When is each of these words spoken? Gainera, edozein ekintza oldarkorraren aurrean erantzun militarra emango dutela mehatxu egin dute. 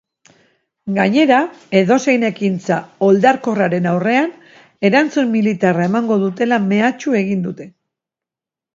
Gainera, 0.95 1.37
edozein 1.81 2.25
ekintza 2.31 2.79
oldarkorraren 3.09 3.87
aurrean 3.93 4.35
erantzun 4.91 5.33
militarra 5.37 5.89
emango 5.93 6.21
dutela 6.27 6.63
mehatxu 6.73 7.19
egin 7.25 7.49
dute. 7.49 7.73